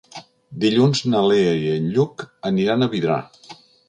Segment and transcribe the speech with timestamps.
[0.61, 3.19] Dilluns na Lea i en Lluc aniran a Vidrà.